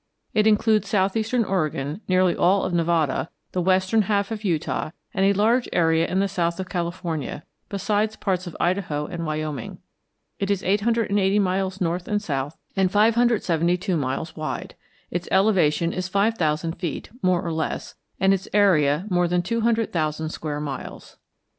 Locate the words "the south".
6.19-6.59